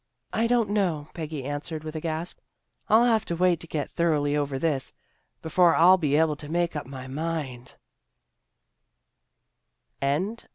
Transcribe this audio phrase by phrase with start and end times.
[0.33, 2.39] "I don't know," Peggy answered with a gasp."
[2.89, 4.93] I'll have to wait to get thoroughly over this,
[5.43, 7.75] before I'll be able to make up my mind."